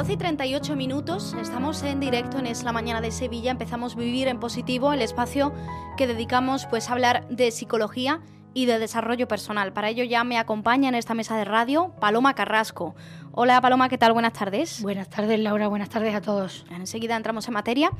[0.00, 4.28] 12 y 38 minutos, estamos en directo en Es la Mañana de Sevilla, empezamos Vivir
[4.28, 5.52] en Positivo, el espacio
[5.98, 8.22] que dedicamos pues a hablar de psicología
[8.54, 9.74] y de desarrollo personal.
[9.74, 12.94] Para ello ya me acompaña en esta mesa de radio Paloma Carrasco.
[13.32, 14.12] Hola Paloma, ¿qué tal?
[14.12, 14.82] Buenas tardes.
[14.82, 16.66] Buenas tardes Laura, buenas tardes a todos.
[16.68, 17.92] Enseguida entramos en materia,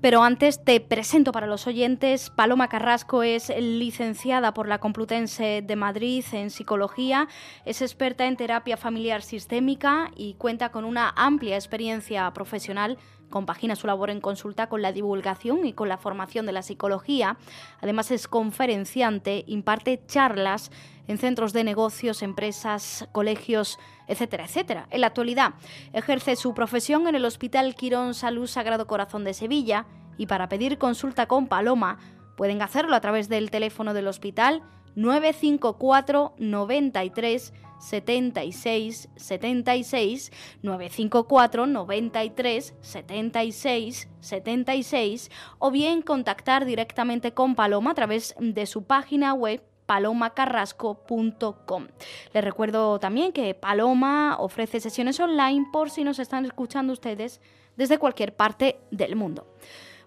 [0.00, 2.30] pero antes te presento para los oyentes.
[2.30, 7.28] Paloma Carrasco es licenciada por la Complutense de Madrid en psicología,
[7.66, 12.96] es experta en terapia familiar sistémica y cuenta con una amplia experiencia profesional
[13.30, 17.38] compagina su labor en consulta con la divulgación y con la formación de la psicología.
[17.80, 20.70] Además es conferenciante, imparte charlas
[21.08, 24.86] en centros de negocios, empresas, colegios, etcétera, etcétera.
[24.90, 25.54] En la actualidad
[25.92, 29.86] ejerce su profesión en el Hospital Quirón Salud Sagrado Corazón de Sevilla
[30.18, 31.98] y para pedir consulta con Paloma
[32.36, 34.62] pueden hacerlo a través del teléfono del hospital
[34.94, 47.94] 954 93 76 76 954 93 76 76 o bien contactar directamente con Paloma a
[47.94, 51.86] través de su página web palomacarrasco.com.
[52.32, 57.40] Les recuerdo también que Paloma ofrece sesiones online por si nos están escuchando ustedes
[57.76, 59.48] desde cualquier parte del mundo.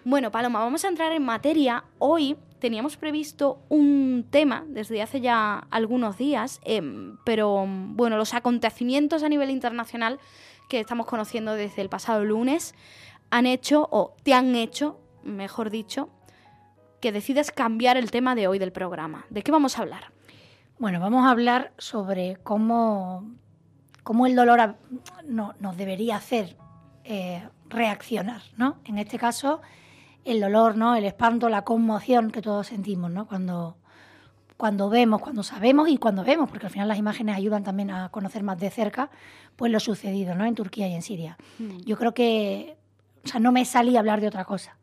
[0.05, 1.83] Bueno, Paloma, vamos a entrar en materia.
[1.99, 9.21] Hoy teníamos previsto un tema desde hace ya algunos días, em, pero bueno, los acontecimientos
[9.21, 10.17] a nivel internacional
[10.69, 12.73] que estamos conociendo desde el pasado lunes
[13.31, 16.07] han hecho, o te han hecho, mejor dicho,
[17.01, 19.25] que decidas cambiar el tema de hoy del programa.
[19.29, 20.13] ¿De qué vamos a hablar?
[20.79, 23.29] Bueno, vamos a hablar sobre cómo,
[24.03, 24.77] cómo el dolor
[25.25, 26.55] no, nos debería hacer
[27.03, 28.77] eh, reaccionar, ¿no?
[28.85, 29.59] En este caso,
[30.25, 30.95] el dolor, ¿no?
[30.95, 33.27] El espanto, la conmoción que todos sentimos, ¿no?
[33.27, 33.77] Cuando,
[34.57, 38.09] cuando vemos, cuando sabemos y cuando vemos, porque al final las imágenes ayudan también a
[38.09, 39.09] conocer más de cerca,
[39.55, 40.45] pues lo sucedido, ¿no?
[40.45, 41.37] En Turquía y en Siria.
[41.59, 41.79] Mm.
[41.85, 42.77] Yo creo que,
[43.23, 44.77] o sea, no me salí a hablar de otra cosa,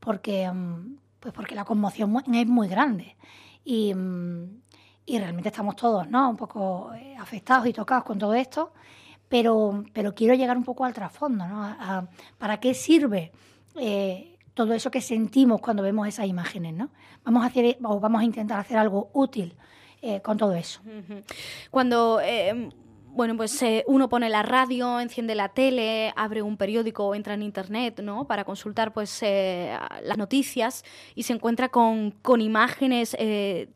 [0.00, 3.16] porque, mm, pues porque la conmoción es muy grande
[3.64, 4.60] y, mm,
[5.04, 6.30] y realmente estamos todos, ¿no?
[6.30, 8.72] Un poco eh, afectados y tocados con todo esto,
[9.28, 12.08] pero, pero quiero llegar un poco al trasfondo, ¿no?
[12.38, 13.32] ¿Para qué sirve?
[13.76, 16.90] Eh, todo eso que sentimos cuando vemos esas imágenes, ¿no?
[17.22, 19.54] Vamos a hacer o vamos a intentar hacer algo útil
[20.02, 20.80] eh, con todo eso.
[21.70, 22.68] Cuando eh,
[23.04, 27.34] bueno, pues eh, uno pone la radio, enciende la tele, abre un periódico o entra
[27.34, 28.26] en internet, ¿no?
[28.26, 33.16] Para consultar, pues, las noticias y se encuentra con, con imágenes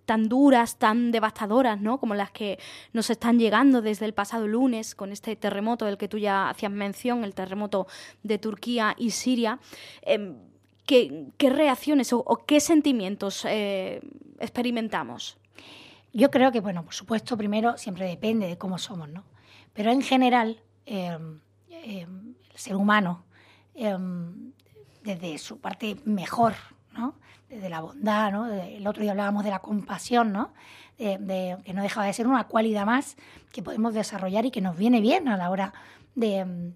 [0.04, 2.00] tan duras, tan devastadoras, ¿no?
[2.00, 2.58] Como las que
[2.92, 6.72] nos están llegando desde el pasado lunes con este terremoto del que tú ya hacías
[6.72, 7.86] mención, el terremoto
[8.24, 9.60] de Turquía y Siria.
[10.86, 14.00] ¿Qué, reacciones o, qué sentimientos eh,
[14.38, 15.38] experimentamos?
[16.12, 19.24] Yo creo que, bueno, por supuesto, primero siempre depende de cómo somos, ¿no?
[19.72, 23.24] Pero en general, em, em, el ser humano,
[23.74, 24.52] em,
[25.02, 26.54] desde su parte mejor,
[26.92, 27.14] ¿no?
[27.48, 28.52] Desde la bondad, ¿no?
[28.52, 30.52] El otro día hablábamos de la compasión, ¿no?
[30.98, 33.16] De, que no dejaba de ser una cualidad más
[33.50, 35.72] que podemos desarrollar y que nos viene bien a la hora
[36.14, 36.72] de,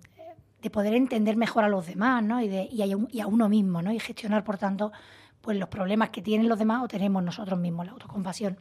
[0.62, 2.40] de poder entender mejor a los demás ¿no?
[2.40, 3.92] y, de, y, a, uno mismo ¿no?
[3.92, 4.92] y gestionar, por tanto,
[5.40, 8.58] pues los problemas que tienen los demás o tenemos nosotros mismos, la autocompasión.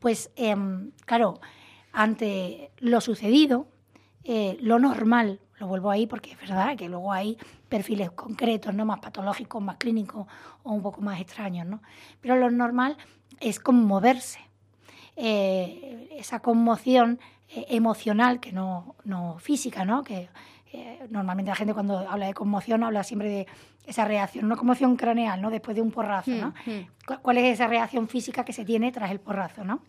[0.00, 1.40] Pues em, claro,
[1.92, 3.68] ante lo sucedido,
[4.24, 8.84] eh, lo normal, lo vuelvo ahí porque es verdad que luego hay perfiles concretos, ¿no?
[8.84, 10.26] más patológicos, más clínicos
[10.62, 11.80] o un poco más extraños, ¿no?
[12.20, 12.96] pero lo normal
[13.40, 14.40] es conmoverse.
[15.18, 20.02] Eh, esa conmoción eh, emocional, que no, no física, ¿no?
[20.02, 20.28] que
[20.78, 23.46] eh, normalmente la gente cuando habla de conmoción habla siempre de
[23.86, 25.50] esa reacción, no conmoción craneal, ¿no?
[25.50, 26.54] Después de un porrazo, ¿no?
[26.64, 27.18] Hmm, hmm.
[27.22, 29.80] ¿Cuál es esa reacción física que se tiene tras el porrazo, ¿no?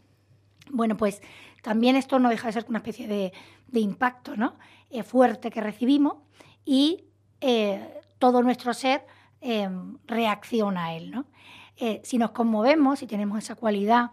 [0.70, 1.22] Bueno, pues
[1.62, 3.32] también esto no deja de ser una especie de,
[3.80, 4.56] impacto, ¿no?
[4.90, 6.18] Eh, fuerte que recibimos
[6.66, 7.06] y
[7.42, 9.06] eh, todo nuestro ser
[10.08, 11.26] reacciona a él, ¿no?
[12.02, 14.10] si nos conmovemos, si tenemos esa cualidad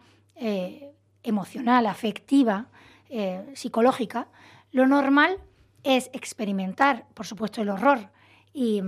[1.23, 2.67] emocional, afectiva,
[3.55, 4.29] psicológica,
[4.71, 5.39] lo normal
[5.85, 8.11] es experimentar, por supuesto, el horror
[8.53, 8.81] y,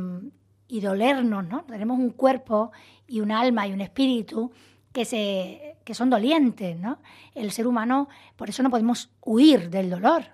[0.81, 1.65] dolernos, ¿no?
[1.65, 2.73] Tenemos un cuerpo
[3.07, 4.51] y un alma y un espíritu
[4.93, 6.99] que, se, que son dolientes, ¿no?
[7.35, 10.25] El ser humano, por eso no podemos huir del dolor,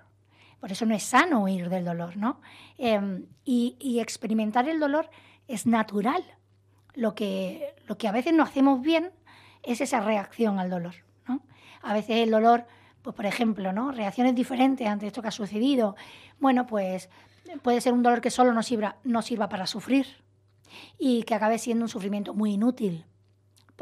[0.59, 2.39] por eso no es sano huir del dolor, ¿no?
[2.77, 5.09] Em, y, experimentar el dolor
[5.49, 6.23] es natural.
[6.95, 9.11] Lo que, lo que a veces no hacemos bien
[9.63, 10.95] es esa reacción al dolor.
[11.81, 12.65] A veces el dolor
[13.03, 13.91] pues por ejemplo, ¿no?
[13.91, 15.95] Reacciones diferentes ante esto que ha sucedido.
[16.39, 17.09] Bueno, pues
[17.61, 20.07] puede ser un dolor que solo nos sirva, no sirva para sufrir
[20.97, 23.05] y que acabe siendo un sufrimiento muy inútil.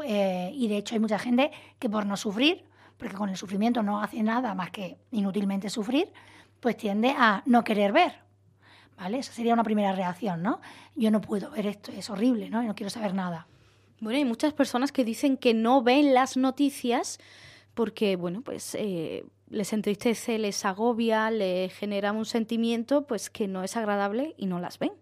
[0.04, 2.64] Eh, y de hecho hay mucha gente que por no sufrir,
[2.98, 6.12] porque con el sufrimiento no hace nada más que inútilmente sufrir,
[6.60, 8.20] pues tiende a no querer ver.
[8.96, 9.18] ¿vale?
[9.18, 10.60] Esa sería una primera reacción, ¿no?
[10.96, 12.62] Yo no puedo ver esto, es horrible, ¿no?
[12.62, 13.46] No quiero saber nada.
[14.00, 17.20] Bueno, hay muchas personas que dicen que no ven las noticias
[17.74, 23.62] porque, bueno, pues eh, les entristece, les agobia, les genera un sentimiento pues que no
[23.62, 24.92] es agradable y no las ven.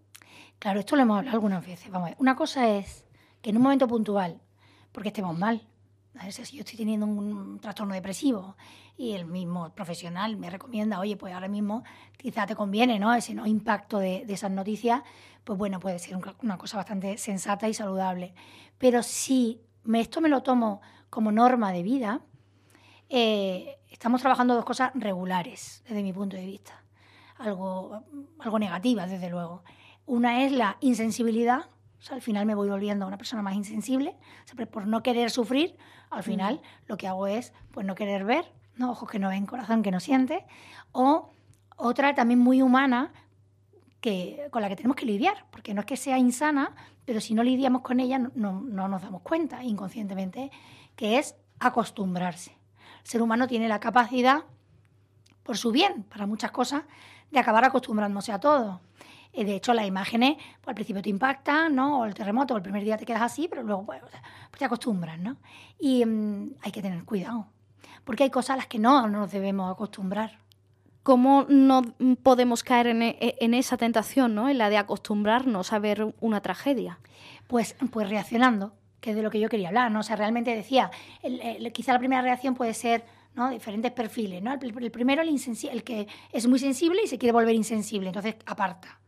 [0.58, 1.90] Claro, esto lo hemos hablado algunas veces.
[1.90, 3.04] Vamos a ver, una cosa es
[3.40, 4.40] que en un momento puntual,
[4.92, 5.66] porque estemos mal,
[6.18, 8.56] a ver, si yo estoy teniendo un trastorno depresivo
[8.96, 11.84] y el mismo profesional me recomienda, oye, pues ahora mismo
[12.18, 13.14] quizá te conviene, ¿no?
[13.14, 15.02] Ese no impacto de, esas noticias,
[15.44, 18.34] pues bueno, puede ser una cosa bastante sensata y saludable.
[18.76, 22.20] Pero si me, esto me lo tomo como norma de vida,
[23.12, 26.80] eh, estamos trabajando dos cosas regulares desde mi punto de vista,
[27.38, 28.04] algo,
[28.38, 29.64] algo negativas, desde luego.
[30.06, 31.66] Una es la insensibilidad,
[31.98, 35.32] o sea, al final me voy volviendo una persona más insensible, siempre por no querer
[35.32, 35.76] sufrir,
[36.08, 36.86] al final mm.
[36.86, 38.44] lo que hago es pues no querer ver,
[38.76, 38.92] ¿no?
[38.92, 40.46] ojos que no ven, corazón que no siente,
[40.92, 41.32] o
[41.76, 43.12] otra también muy humana
[44.00, 47.34] que, con la que tenemos que lidiar, porque no es que sea insana, pero si
[47.34, 50.52] no lidiamos con ella no, no nos damos cuenta inconscientemente,
[50.94, 52.59] que es acostumbrarse.
[53.02, 54.44] El ser humano tiene la capacidad,
[55.42, 56.84] por su bien, para muchas cosas,
[57.30, 58.80] de acabar acostumbrándose a todo.
[59.32, 62.00] Eh, de hecho, las imágenes pues, al principio te impactan, ¿no?
[62.00, 65.18] O el terremoto, el primer día te quedas así, pero luego pues, pues te acostumbras,
[65.18, 65.36] ¿no?
[65.78, 67.46] Y mm, hay que tener cuidado,
[68.04, 70.38] porque hay cosas a las que no nos debemos acostumbrar.
[71.02, 71.82] ¿Cómo no
[72.22, 74.48] podemos caer en, e, en, esa tentación, ¿no?
[74.48, 76.98] En la de acostumbrarnos a ver una tragedia.
[77.46, 80.00] Pues, pues reaccionando, que es de lo que yo quería hablar, ¿no?
[80.00, 80.90] O sea, realmente decía,
[81.72, 83.04] quizá la primera reacción puede ser
[83.48, 84.42] diferentes perfiles.
[84.42, 84.52] ¿no?
[84.52, 88.98] El, primero, el, el, que es muy sensible y se quiere volver insensible, entonces aparta.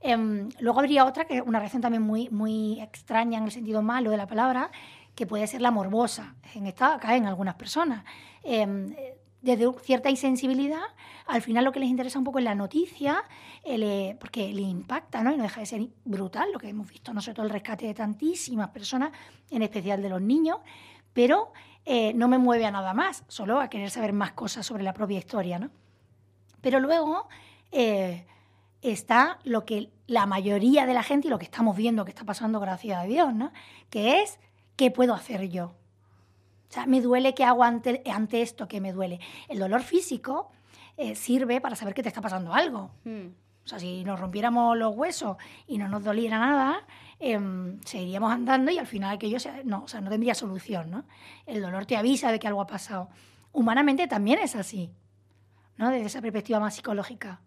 [0.00, 4.10] Em, luego habría otra, que una reacción también muy, muy extraña en el sentido malo
[4.10, 4.70] de la palabra,
[5.14, 6.34] que puede ser la morbosa.
[6.54, 8.04] En esta caen algunas personas.
[8.42, 8.94] Em,
[9.46, 10.82] desde cierta insensibilidad,
[11.26, 13.22] al final lo que les interesa un poco es la noticia,
[13.62, 15.32] eh, porque le impacta, ¿no?
[15.32, 17.94] Y no deja de ser brutal lo que hemos visto, no todo el rescate de
[17.94, 19.12] tantísimas personas,
[19.50, 20.58] en especial de los niños,
[21.12, 21.52] pero
[21.84, 24.92] eh, no me mueve a nada más, solo a querer saber más cosas sobre la
[24.92, 25.70] propia historia, ¿no?
[26.60, 27.28] Pero luego
[27.70, 28.26] eh,
[28.82, 32.24] está lo que la mayoría de la gente y lo que estamos viendo que está
[32.24, 33.52] pasando, gracias a Dios, ¿no?
[33.90, 34.40] Que es,
[34.74, 35.74] ¿qué puedo hacer yo?
[36.68, 39.20] O sea, me duele, ¿qué hago ante, ante esto que me duele?
[39.48, 40.50] El dolor físico
[40.96, 42.90] eh, sirve para saber que te está pasando algo.
[43.04, 43.28] Hmm.
[43.64, 45.36] O sea, si nos rompiéramos los huesos
[45.66, 46.86] y no nos doliera nada,
[47.18, 47.38] eh,
[47.84, 51.04] seguiríamos andando y al final aquello no, o sea, no tendría solución, ¿no?
[51.46, 53.08] El dolor te avisa de que algo ha pasado.
[53.52, 54.92] Humanamente también es así,
[55.76, 55.90] ¿no?
[55.90, 57.40] Desde esa perspectiva más psicológica.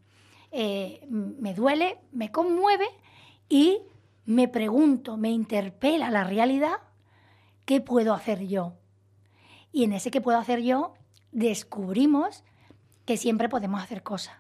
[0.52, 2.88] Eh, me duele, me conmueve
[3.48, 3.80] y
[4.26, 6.80] me pregunto, me interpela la realidad,
[7.66, 8.74] ¿qué puedo hacer yo?
[9.72, 10.94] Y en ese qué puedo hacer yo
[11.32, 12.44] descubrimos
[13.06, 14.36] que siempre podemos hacer cosas.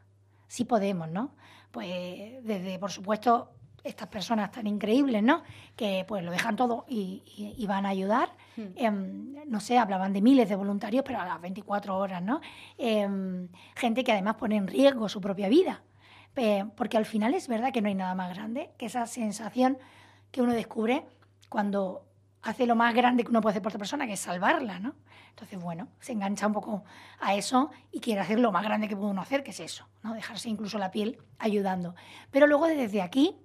[0.47, 1.35] Sí podemos, ¿no?
[1.71, 3.51] Pues desde, por supuesto,
[3.83, 5.43] estas personas tan increíbles, ¿no?
[5.75, 8.35] Que pues lo dejan todo y, van a ayudar.
[8.57, 8.67] Hmm.
[8.75, 12.41] Em, no sé, hablaban de miles de voluntarios, pero a las 24 horas, ¿no?
[12.77, 15.83] Em, gente que además pone en riesgo su propia vida
[16.75, 19.77] porque al final es verdad que no hay nada más grande que esa sensación
[20.31, 21.05] que uno descubre
[21.49, 22.05] cuando
[22.41, 24.95] hace lo más grande que uno puede hacer por otra persona, que es salvarla, ¿no?
[25.29, 26.83] Entonces, bueno, se engancha un poco
[27.19, 29.87] a eso y quiere hacer lo más grande que puede uno hacer, que es eso,
[30.03, 30.13] ¿no?
[30.13, 31.95] Dejarse incluso la piel ayudando.
[32.31, 33.35] Pero luego desde aquí,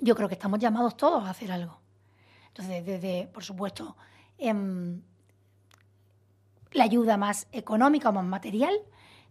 [0.00, 1.80] yo creo que estamos llamados todos a hacer algo.
[2.48, 3.96] Entonces, desde, por supuesto,
[4.38, 5.00] em,
[6.72, 8.74] la ayuda más económica o más material,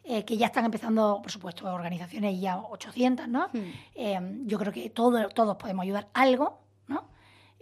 [0.03, 3.49] eh, que ya están empezando, por supuesto, organizaciones ya 800, ¿no?
[3.53, 3.71] Hmm.
[3.93, 6.59] Eh, yo creo que todo, todos podemos ayudar algo.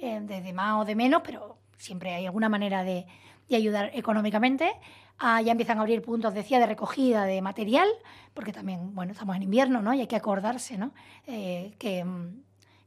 [0.01, 3.05] Eh, desde más o de menos, pero siempre hay alguna manera de,
[3.51, 4.71] ayudar económicamente.
[5.17, 7.87] Ah, ya empiezan a abrir puntos, decía, de recogida de material,
[8.33, 9.93] porque también, bueno, estamos en invierno, ¿no?
[9.93, 10.93] Y hay que acordarse, ¿no?
[11.25, 11.73] que,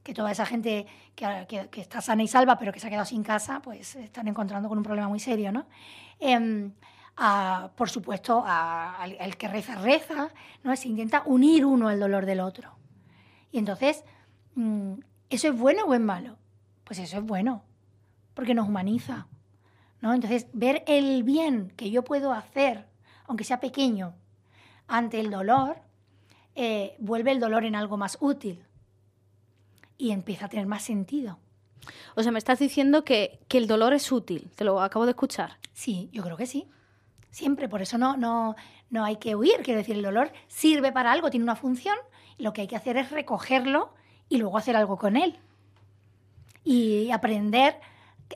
[0.02, 3.22] que, toda esa gente que, está sana y salva, pero que se ha quedado sin
[3.22, 5.66] casa, pues están encontrando con un problema muy serio, ¿no?
[6.20, 6.72] Em,
[7.76, 10.30] por supuesto, al, que reza, reza,
[10.62, 10.74] ¿no?
[10.76, 12.76] Se intenta unir uno el dolor del otro.
[13.50, 14.04] Y entonces,
[14.54, 14.94] mm,
[15.28, 16.38] ¿eso es bueno o es malo?
[16.84, 17.62] Pues eso es bueno,
[18.34, 19.26] porque nos humaniza,
[20.00, 20.14] ¿no?
[20.14, 22.86] Entonces, ver el bien que yo puedo hacer,
[23.26, 24.14] aunque sea pequeño,
[24.88, 25.76] ante el dolor,
[26.54, 28.64] eh, vuelve el dolor en algo más útil
[29.96, 31.38] y empieza a tener más sentido.
[32.14, 35.12] O sea, me estás diciendo que, que el dolor es útil, te lo acabo de
[35.12, 35.58] escuchar.
[35.72, 36.68] Sí, yo creo que sí
[37.32, 38.54] siempre, por eso no, no,
[38.90, 41.96] no hay que huir, quiero decir, el dolor sirve para algo, tiene una función,
[42.38, 43.92] lo que hay que hacer es recogerlo
[44.28, 45.38] y luego hacer algo con él.
[46.64, 47.80] Y aprender,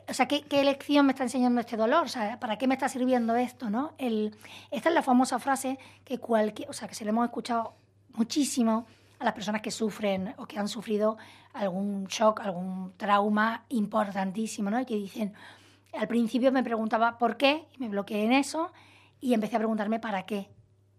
[0.07, 2.05] o sea, ¿qué, qué lección me está enseñando este dolor?
[2.05, 3.69] O sea, ¿para qué me está sirviendo esto?
[3.69, 3.93] ¿no?
[3.97, 4.35] El,
[4.71, 7.73] esta es la famosa frase que cualquier, o sea, que se lo hemos escuchado
[8.13, 8.85] muchísimo
[9.19, 11.17] a las personas que sufren o que han sufrido
[11.53, 14.79] algún shock, algún trauma importantísimo, ¿no?
[14.79, 15.33] Y que dicen,
[15.93, 18.71] al principio me preguntaba por qué, y me bloqueé en eso,
[19.19, 20.49] y empecé a preguntarme para qué.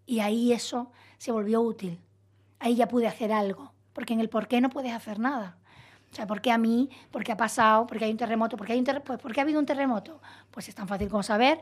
[0.07, 2.01] Y ahí eso se volvió útil.
[2.59, 5.59] Ahí ya pude hacer algo, porque en el por qué no puedes hacer nada.
[6.11, 6.89] O sea, ¿por qué a mí?
[7.11, 7.87] ¿Por qué ha pasado?
[7.87, 8.57] ¿Por qué hay un terremoto?
[8.57, 10.21] ¿Por qué, hay un pues, ¿por qué ha habido un terremoto?
[10.51, 11.61] Pues es tan fácil como saber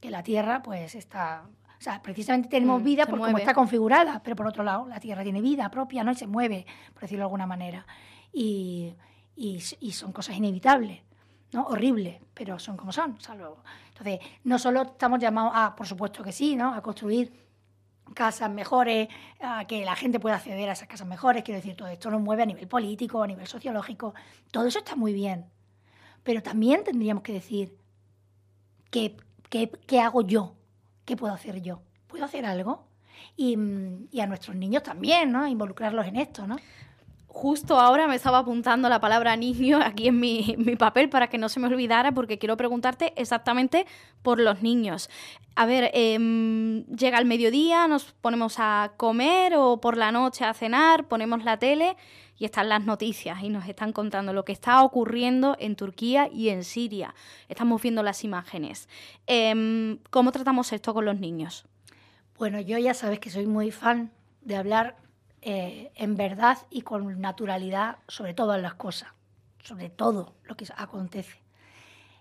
[0.00, 1.44] que la Tierra pues está...
[1.78, 5.00] O sea, precisamente tenemos mm, vida por cómo está configurada, pero por otro lado, la
[5.00, 6.12] Tierra tiene vida propia, ¿no?
[6.12, 6.64] Y se mueve,
[6.94, 7.86] por decirlo de alguna manera.
[8.32, 8.94] Y,
[9.36, 11.02] y, y son cosas inevitables.
[11.54, 11.62] ¿no?
[11.66, 13.16] Horribles, pero son como son.
[13.88, 16.74] Entonces, no solo estamos llamados a, por supuesto que sí, ¿no?
[16.74, 17.32] a construir
[18.12, 19.08] casas mejores,
[19.40, 21.42] a que la gente pueda acceder a esas casas mejores.
[21.42, 24.14] Quiero decir, todo esto nos mueve a nivel político, a nivel sociológico.
[24.50, 25.46] Todo eso está muy bien.
[26.22, 27.76] Pero también tendríamos que decir,
[28.90, 29.16] ¿qué,
[29.50, 30.54] qué, hago yo?
[31.04, 31.82] ¿Qué puedo hacer yo?
[32.06, 32.86] ¿Puedo hacer algo?
[33.36, 33.56] Y,
[34.10, 35.46] y, a nuestros niños también, ¿no?
[35.46, 36.56] Involucrarlos en esto, ¿no?
[37.34, 41.48] Justo ahora me estaba apuntando la palabra niño aquí en mi, papel para que no
[41.48, 43.86] se me olvidara porque quiero preguntarte exactamente
[44.22, 45.10] por los niños.
[45.56, 50.54] A ver, em, llega el mediodía, nos ponemos a comer o por la noche a
[50.54, 51.96] cenar, ponemos la tele
[52.38, 56.50] y están las noticias y nos están contando lo que está ocurriendo en Turquía y
[56.50, 57.16] en Siria.
[57.48, 58.88] Estamos viendo las imágenes.
[59.26, 61.66] Em, ¿Cómo tratamos esto con los niños?
[62.38, 65.03] Bueno, yo ya sabes que soy muy fan de hablar
[65.46, 69.10] eh, en verdad y con naturalidad sobre todas las cosas,
[69.62, 71.38] sobre todo lo que acontece.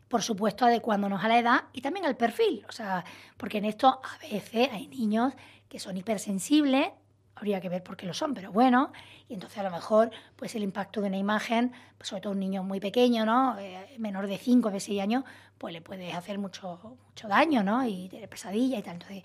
[0.09, 3.05] Por supuesto, adecuándonos a la edad y también al perfil, o sea,
[3.37, 5.33] porque en esto a veces hay niños
[5.69, 6.89] que son hipersensibles,
[7.35, 8.91] habría que ver por qué lo son, pero bueno,
[9.29, 12.41] y entonces a lo mejor pues el impacto de una imagen, pues sobre todo un
[12.41, 13.57] niño muy pequeño, ¿no?
[13.57, 15.23] Eh, menor de 5 o 6 años,
[15.57, 17.87] pues le puede hacer mucho, mucho daño, ¿no?
[17.87, 18.95] Y tener pesadilla y tal.
[18.95, 19.23] Entonces,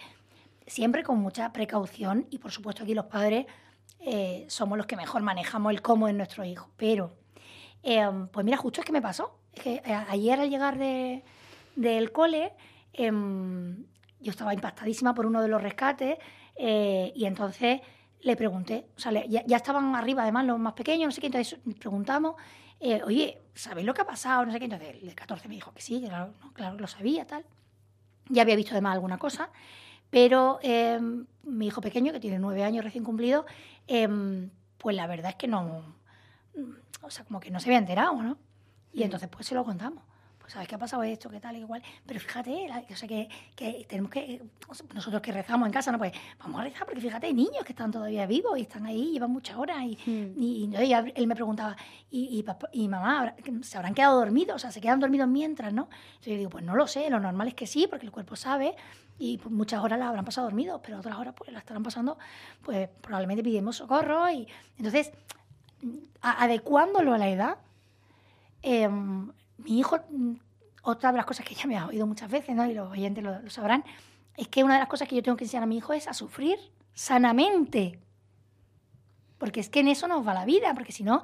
[0.68, 3.46] siempre con mucha precaución y por supuesto aquí los padres
[4.00, 6.70] eh, somos los que mejor manejamos el cómo en nuestro hijo.
[6.76, 7.12] Pero,
[7.82, 9.38] em, pues mira, justo es que me pasó.
[9.52, 11.24] Es que eh, ayer al llegar de,
[11.76, 12.52] del cole,
[12.92, 13.84] em,
[14.20, 16.18] yo estaba impactadísima por uno de los rescates
[16.56, 17.80] eh, y entonces
[18.20, 21.58] le pregunté, o sea, ya, estaban arriba además los más pequeños, no sé qué, entonces
[21.78, 22.34] preguntamos,
[23.04, 24.44] oye, ¿sabéis lo que ha pasado?
[24.44, 27.26] No sé qué, entonces el de 14 me dijo que sí, claro, claro lo sabía,
[27.26, 27.44] tal.
[28.28, 29.50] Ya había visto además alguna cosa.
[30.10, 33.44] Pero em, mi hijo pequeño, que tiene nueve años recién cumplido,
[33.86, 35.82] em, pues la verdad es que no,
[37.02, 38.38] o sea, como que no se había enterado, ¿no?
[38.92, 40.02] Y entonces pues se lo contamos.
[40.48, 41.30] ¿Sabes qué ha pasado esto?
[41.30, 41.56] ¿Qué tal?
[41.56, 41.82] Igual.
[42.06, 44.42] Pero fíjate, o sea, que, que, tenemos que,
[44.94, 45.98] nosotros que rezamos en casa, ¿no?
[45.98, 49.12] Pues vamos a rezar, porque fíjate, hay niños que están todavía vivos y están ahí,
[49.12, 49.84] llevan muchas horas.
[49.84, 50.42] Y, mm.
[50.42, 51.76] y, él me preguntaba,
[52.10, 54.56] ¿y, y, y mamá, se habrán quedado dormidos?
[54.56, 55.88] O sea, ¿se quedan dormidos mientras, no?
[55.92, 58.34] Entonces yo digo, pues no lo sé, lo normal es que sí, porque el cuerpo
[58.34, 58.74] sabe
[59.18, 62.18] y pues, muchas horas las habrán pasado dormidos, pero otras horas pues las estarán pasando,
[62.62, 65.12] pues probablemente pidiendo socorro y entonces
[66.20, 67.58] adecuándolo a la edad.
[68.62, 69.98] Em, mi hijo,
[70.82, 72.66] otra de las cosas que ya me ha oído muchas veces, ¿no?
[72.66, 73.84] y los oyentes lo, sabrán,
[74.36, 76.06] es que una de las cosas que yo tengo que enseñar a mi hijo es
[76.08, 76.58] a sufrir
[76.94, 78.00] sanamente.
[79.36, 81.22] Porque es que en eso nos va la vida, porque si no,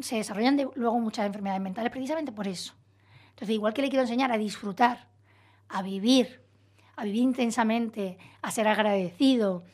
[0.00, 2.74] se desarrollan luego muchas enfermedades mentales precisamente por eso.
[3.30, 5.08] Entonces, igual que le quiero enseñar a disfrutar,
[5.68, 6.42] a vivir,
[6.96, 9.64] a vivir intensamente, a ser agradecido,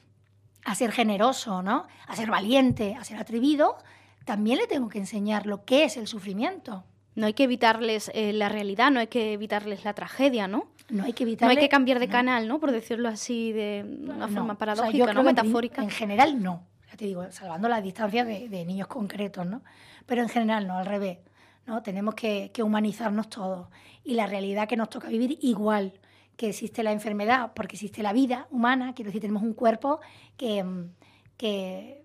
[0.64, 1.86] a ser generoso, ¿no?
[2.06, 3.76] A ser valiente, a ser atrevido,
[4.24, 6.84] también le tengo que enseñar lo que es el sufrimiento.
[7.14, 10.68] No hay que evitarles eh, la realidad, no hay que evitarles la tragedia, ¿no?
[10.88, 12.60] No hay que No hay que cambiar de canal, ¿no?
[12.60, 15.22] Por decirlo así de una forma paradójica, ¿no?
[15.22, 15.82] Metafórica.
[15.82, 19.62] En general no, ya te digo, salvando las distancias de, niños concretos, ¿no?
[20.06, 21.18] Pero en general no, al revés.
[21.66, 21.82] ¿no?
[21.82, 23.68] Tenemos que, que humanizarnos todos
[24.04, 25.94] y la realidad que nos toca vivir igual
[26.36, 30.00] que existe la enfermedad, porque existe la vida humana, quiero decir, tenemos un cuerpo
[30.36, 30.90] que, mm,
[31.36, 32.02] que,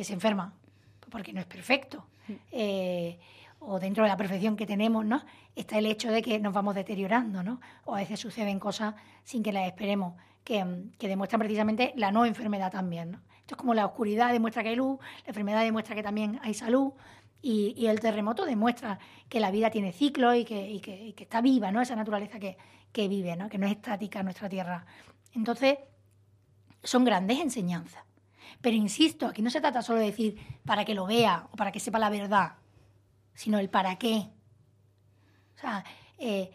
[0.00, 0.54] se enferma,
[1.10, 2.06] porque no es perfecto.
[2.28, 2.32] Mm.
[2.52, 3.18] Eh,
[3.60, 5.24] o dentro de la perfección que tenemos, ¿no?
[5.54, 7.60] Está el hecho de que nos vamos deteriorando, ¿no?
[7.84, 12.24] O a veces suceden cosas sin que las esperemos, que, mm, demuestran precisamente la no
[12.24, 13.20] enfermedad también.
[13.40, 16.54] Esto es como la oscuridad demuestra que hay luz, la enfermedad demuestra que también hay
[16.54, 16.92] salud,
[17.40, 18.98] y, el terremoto demuestra
[19.28, 21.80] que la vida tiene ciclo y que, y que, está viva, ¿no?
[21.80, 22.56] Esa naturaleza que,
[22.92, 23.48] que vive, ¿no?
[23.48, 24.84] que no es estática nuestra tierra.
[25.34, 25.78] Entonces,
[26.82, 28.02] son grandes enseñanzas.
[28.60, 31.70] Pero insisto, aquí no se trata solo de decir para que lo vea o para
[31.70, 32.54] que sepa la verdad,
[33.38, 34.26] sino el para qué.
[35.54, 35.84] O sea,
[36.18, 36.50] eh,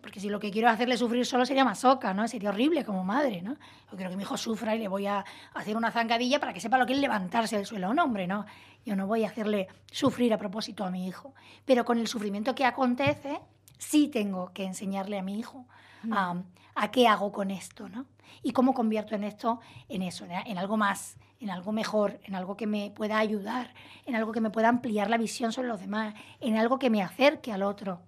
[0.00, 2.26] porque si lo que quiero hacerle sufrir solo sería masoca, ¿no?
[2.28, 3.58] Sería horrible como madre, ¿no?
[3.90, 6.60] Yo quiero que mi hijo sufra y le voy a hacer una zancadilla para que
[6.60, 7.90] sepa lo que es levantarse del suelo.
[7.90, 8.46] un hombre, ¿no?
[8.86, 11.34] Yo no voy a hacerle sufrir a propósito a mi hijo.
[11.66, 13.38] Pero con el sufrimiento que acontece,
[13.76, 15.66] sí tengo que enseñarle a mi hijo
[16.10, 16.36] a,
[16.74, 18.06] a, qué hago con esto, ¿no?
[18.42, 22.56] Y cómo convierto en esto, en eso, en, algo más, en algo mejor, en algo
[22.56, 23.74] que me pueda ayudar,
[24.06, 27.02] en algo que me pueda ampliar la visión sobre los demás, en algo que me
[27.02, 28.00] acerque al otro.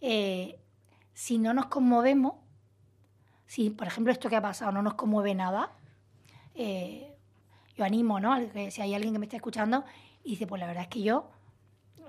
[0.00, 0.58] Eh,
[1.12, 2.34] si no nos conmovemos,
[3.46, 5.72] si por ejemplo esto que ha pasado no nos conmueve nada,
[6.54, 7.16] eh,
[7.76, 8.36] yo animo, ¿no?
[8.70, 9.84] Si hay alguien que me está escuchando
[10.22, 11.30] y dice, pues la verdad es que yo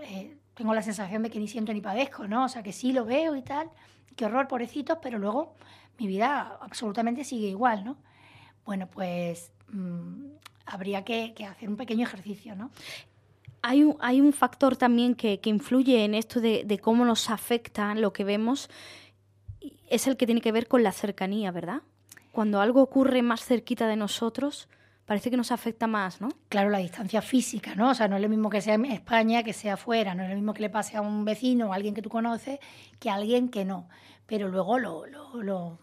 [0.01, 2.45] eh, tengo la sensación de que ni siento ni padezco, ¿no?
[2.45, 3.69] O sea, que sí lo veo y tal,
[4.15, 5.55] qué horror, pobrecitos, pero luego
[5.97, 7.97] mi vida absolutamente sigue igual, ¿no?
[8.65, 10.25] Bueno, pues mm,
[10.65, 12.71] habría que, hacer un pequeño ejercicio, ¿no?
[13.63, 17.93] Hay un, hay un factor también que, influye en esto de, de, cómo nos afecta
[17.93, 18.69] lo que vemos,
[19.87, 21.81] es el que tiene que ver con la cercanía, ¿verdad?
[22.31, 24.67] Cuando algo ocurre más cerquita de nosotros,
[25.11, 26.29] parece que nos afecta más, ¿no?
[26.47, 27.89] Claro, la distancia física, ¿no?
[27.89, 30.29] O sea, no es lo mismo que sea en España que sea afuera, no es
[30.29, 32.59] lo mismo que le pase a un vecino o a alguien que tú conoces
[32.97, 33.89] que a alguien que no.
[34.25, 35.79] Pero luego lo, lo, lo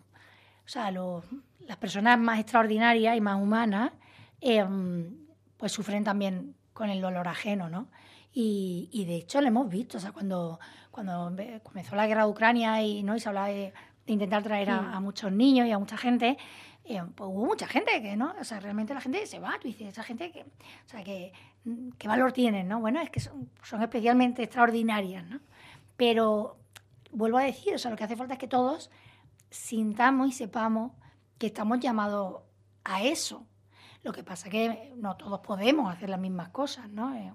[0.69, 3.91] o sea, las personas más extraordinarias y más humanas,
[4.43, 5.17] em,
[5.57, 7.89] pues sufren también con el dolor ajeno, ¿no?
[8.35, 10.61] Y, y, de hecho lo hemos visto, o sea, cuando,
[10.91, 13.17] cuando comenzó la guerra de Ucrania y, ¿no?
[13.17, 13.73] y se hablaba de,
[14.05, 16.37] intentar traer a, a, muchos niños y a mucha gente,
[16.85, 18.35] eh, pues hubo mucha gente que, ¿no?
[18.39, 21.33] O sea, realmente la gente se va, tú dices, esa gente que, o sea, que,
[21.97, 22.79] ¿qué valor tienen, no?
[22.79, 25.41] Bueno, es que son, son especialmente extraordinarias, ¿no?
[25.97, 26.59] Pero
[27.11, 28.91] vuelvo a decir, o sea, lo que hace falta es que todos
[29.51, 30.93] sintamos y sepamos
[31.39, 32.43] que estamos llamados
[32.85, 33.47] a eso.
[34.03, 37.15] Lo que pasa es que no todos podemos hacer las mismas cosas, ¿no?
[37.15, 37.33] Eh,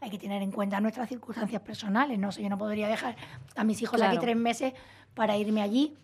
[0.00, 2.28] hay que tener en cuenta nuestras circunstancias personales, ¿no?
[2.28, 3.16] O yo no podría dejar
[3.56, 4.72] a mis hijos aquí tres meses
[5.14, 5.96] para irme allí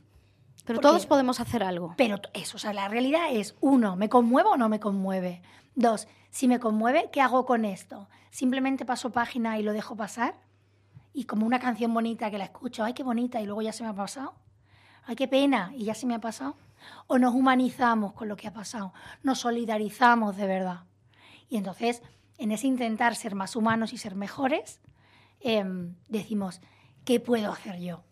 [0.65, 1.95] pero todos podemos hacer algo.
[1.97, 5.43] Pero eso, o sea, la realidad es, uno, ¿me conmuevo o no me conmueve?
[5.75, 8.09] Dos, si me conmueve, ¿qué hago con esto?
[8.31, 10.35] ¿Simplemente paso página y lo dejo pasar?
[11.13, 13.83] Y como una canción bonita que la escucho, ay, qué bonita, y luego ya se
[13.83, 14.35] me ha pasado.
[15.05, 16.57] Ay, qué pena, y ya se me ha pasado.
[17.07, 18.93] O nos humanizamos con lo que ha pasado,
[19.23, 20.85] nos solidarizamos de verdad.
[21.49, 22.03] Y entonces,
[22.39, 24.81] en ese intentar ser más humanos y ser mejores,
[25.41, 26.61] em, decimos,
[27.05, 28.03] ¿qué puedo hacer yo?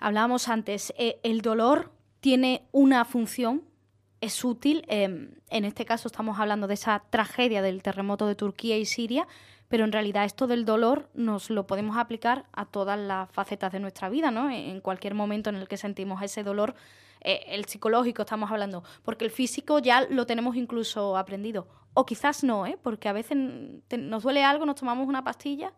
[0.00, 3.62] Hablábamos antes, eh, el dolor tiene una función,
[4.20, 4.84] es útil.
[4.88, 9.28] Em, en este caso estamos hablando de esa tragedia del terremoto de Turquía y Siria,
[9.68, 13.80] pero en realidad esto del dolor nos lo podemos aplicar a todas las facetas de
[13.80, 14.50] nuestra vida, ¿no?
[14.50, 16.74] En cualquier momento en el que sentimos ese dolor,
[17.20, 21.66] eh, el psicológico estamos hablando, porque el físico ya lo tenemos incluso aprendido.
[21.94, 22.78] O quizás no, ¿eh?
[22.82, 23.38] Porque a veces
[23.98, 25.72] nos duele algo, nos tomamos una pastilla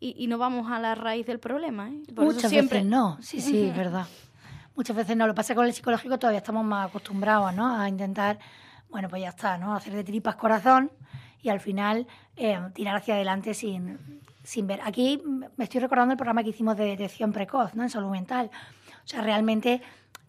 [0.00, 1.88] y, no vamos a la raíz del problema.
[1.88, 2.02] ¿eh?
[2.14, 4.06] Muchas veces no, sí, sí, es verdad.
[4.76, 5.26] Muchas veces no.
[5.26, 7.74] Lo que pasa con el psicológico todavía estamos más acostumbrados ¿no?
[7.74, 8.38] a intentar,
[8.90, 9.74] bueno, pues ya está, ¿no?
[9.74, 10.90] hacer de tripas corazón
[11.44, 14.80] y al final eh, tirar hacia adelante sin, sin ver.
[14.82, 15.22] Aquí
[15.56, 17.82] me estoy recordando el programa que hicimos de detección precoz ¿no?
[17.82, 18.50] en salud mental.
[19.04, 19.82] O sea, realmente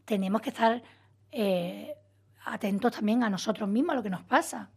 [0.04, 0.84] tenemos que estar
[1.32, 1.96] eh,
[2.44, 4.70] atentos también a nosotros mismos, a lo que nos pasa.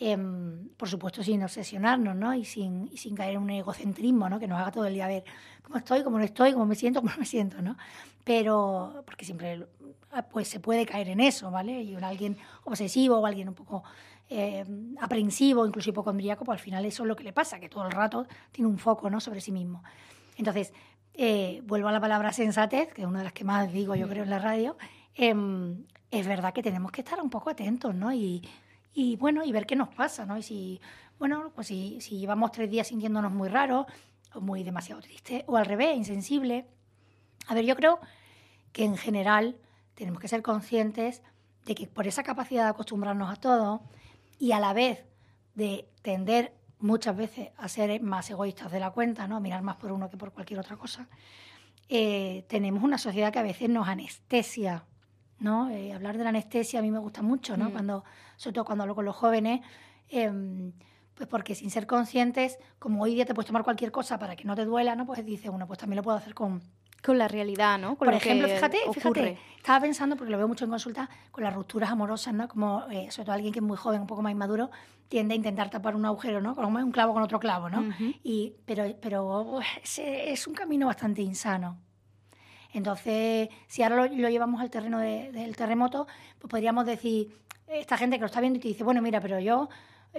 [0.00, 2.32] Em, por supuesto sin obsesionarnos, ¿no?
[2.32, 4.38] Y sin, y sin caer en un egocentrismo, ¿no?
[4.38, 5.24] Que nos haga todo el día ver
[5.62, 7.76] cómo estoy, cómo no estoy, cómo me siento, cómo no me siento, ¿no?
[8.22, 9.66] Pero, porque siempre
[10.12, 11.82] ah, pues se puede caer en eso, ¿vale?
[11.82, 13.82] Y un alguien obsesivo o alguien un poco
[14.28, 14.64] eh,
[15.00, 17.92] aprensivo, incluso hipocondríaco, pues al final eso es lo que le pasa, que todo el
[17.92, 19.20] rato tiene un foco, ¿no?
[19.20, 19.82] Sobre sí mismo.
[20.36, 20.72] Entonces,
[21.14, 24.08] eh, vuelvo a la palabra sensatez, que es una de las que más digo yo
[24.08, 24.76] creo en la radio,
[25.14, 28.12] em, es verdad que tenemos que estar un poco atentos, ¿no?
[28.12, 28.42] Y
[28.98, 30.36] y bueno, y ver qué nos pasa, ¿no?
[30.36, 30.80] Y si,
[31.20, 33.86] bueno, pues si, si llevamos tres días sintiéndonos muy raros,
[34.34, 36.66] o muy demasiado tristes, o al revés, insensible.
[37.46, 38.00] A ver, yo creo
[38.72, 39.56] que en general
[39.94, 41.22] tenemos que ser conscientes
[41.64, 43.82] de que por esa capacidad de acostumbrarnos a todo
[44.38, 45.04] y a la vez
[45.54, 49.40] de tender muchas veces a ser más egoístas de la cuenta, ¿no?
[49.40, 51.08] mirar más por uno que por cualquier otra cosa,
[51.88, 54.84] eh, tenemos una sociedad que a veces nos anestesia
[55.40, 55.70] ¿no?
[55.70, 57.66] Eh, hablar de la anestesia a mí me gusta mucho, ¿no?
[57.68, 57.72] Mm.
[57.72, 58.04] Cuando,
[58.36, 59.60] sobre todo cuando hablo con los jóvenes,
[60.08, 60.72] em,
[61.14, 64.44] pues porque sin ser conscientes, como hoy día te puedes tomar cualquier cosa para que
[64.44, 65.06] no te duela, ¿no?
[65.06, 66.62] Pues dice uno, pues también lo puedo hacer con...
[67.02, 67.94] Con la realidad, ¿no?
[67.96, 71.90] Por ejemplo, fíjate, fíjate, estaba pensando, porque lo veo mucho en consulta, con las rupturas
[71.90, 72.48] amorosas, ¿no?
[72.48, 74.70] Como, eh, sobre todo alguien que es muy joven, un poco más inmaduro,
[75.08, 76.54] tiende a intentar tapar un agujero, ¿no?
[76.54, 77.84] Como un clavo con otro clavo, ¿no?
[78.22, 79.60] y, pero pero
[79.96, 81.78] es un camino bastante insano.
[82.72, 86.06] Entonces, si ahora lo, llevamos al terreno del terremoto,
[86.38, 87.34] pues podríamos decir,
[87.66, 89.68] esta gente que lo está viendo y te dice, bueno, mira, pero yo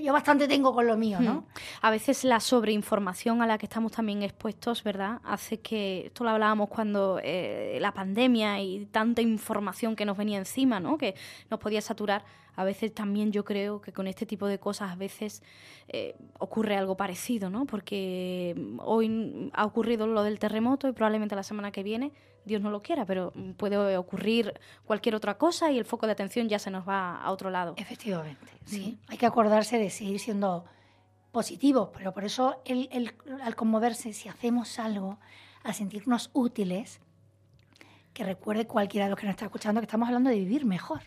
[0.02, 1.34] yo bastante tengo con lo mío, ¿no?
[1.34, 1.45] Hmm.
[1.82, 5.19] A veces la sobreinformación a la que estamos también expuestos, ¿verdad?
[5.23, 10.38] Hace que, esto lo hablábamos cuando eh, la pandemia y tanta información que nos venía
[10.38, 10.97] encima, ¿no?
[10.97, 11.15] Que
[11.49, 12.23] nos podía saturar.
[12.56, 15.43] A veces también yo creo que con este tipo de cosas a veces
[15.88, 17.65] eh, ocurre algo parecido, ¿no?
[17.65, 22.12] Porque hoy ha ocurrido lo del terremoto y probablemente la semana que viene
[22.49, 26.49] Dios no lo quiera, pero puede ocurrir cualquier otra cosa y el foco de atención
[26.49, 27.75] ya se nos va a otro lado.
[27.77, 28.99] Efectivamente, sí.
[29.07, 30.65] Hay que acordarse de seguir siendo
[31.31, 35.19] positivos, pero por eso el, al conmoverse, si hacemos algo,
[35.63, 36.99] a sentirnos útiles,
[38.13, 41.01] que recuerde cualquiera de los que nos está escuchando que estamos hablando de vivir mejor,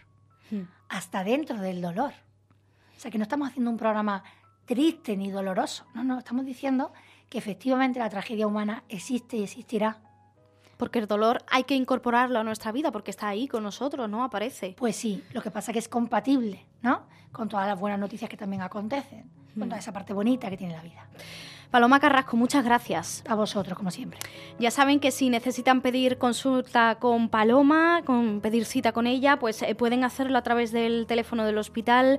[0.50, 0.62] hmm.
[0.88, 2.12] hasta dentro del dolor.
[2.96, 4.22] O sea, que no estamos haciendo un programa
[4.64, 6.92] triste ni doloroso, no, no, estamos diciendo
[7.28, 9.98] que efectivamente la tragedia humana existe y existirá.
[10.83, 14.25] Porque el dolor hay que incorporarlo a nuestra vida porque está ahí con nosotros, ¿no?
[14.25, 14.75] Aparece.
[14.77, 17.03] Pues sí, lo que pasa es que es compatible, ¿no?
[17.31, 19.79] Con todas las buenas noticias que también acontecen, con toda hmm.
[19.79, 21.07] esa parte bonita que tiene la vida.
[21.71, 23.23] Paloma Carrasco, muchas gracias.
[23.29, 24.18] A vosotros, como siempre.
[24.59, 29.62] Ya saben que si necesitan pedir consulta con Paloma, con pedir cita con ella, pues
[29.62, 32.18] eh, pueden hacerlo a través del teléfono del hospital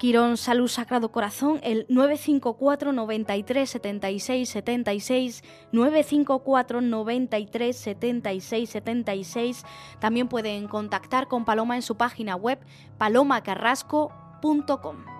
[0.00, 9.66] Quirón Salud Sagrado Corazón, el 954 93 76 76, 954 93 76 76.
[9.98, 12.58] También pueden contactar con Paloma en su página web
[12.96, 15.19] palomacarrasco.com.